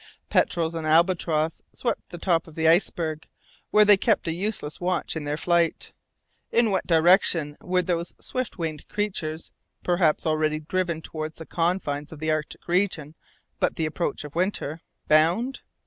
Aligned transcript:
Petrels 0.31 0.73
and 0.73 0.87
albatross 0.87 1.61
swept 1.73 2.09
the 2.09 2.17
top 2.17 2.47
of 2.47 2.55
the 2.55 2.67
iceberg, 2.67 3.27
where 3.69 3.85
they 3.85 3.97
kept 3.97 4.27
a 4.27 4.33
useless 4.33 4.81
watch 4.81 5.15
in 5.15 5.25
their 5.25 5.37
flight. 5.37 5.93
In 6.51 6.71
what 6.71 6.87
direction 6.87 7.55
were 7.61 7.83
those 7.83 8.15
swift 8.19 8.57
winged 8.57 8.87
creatures 8.87 9.51
perhaps 9.83 10.25
already 10.25 10.57
driven 10.59 11.03
towards 11.03 11.37
the 11.37 11.45
confines 11.45 12.11
of 12.11 12.17
the 12.17 12.31
arctic 12.31 12.67
region 12.67 13.13
at 13.61 13.75
the 13.75 13.85
approach 13.85 14.23
of 14.23 14.33
winter 14.33 14.81
bound? 15.07 15.61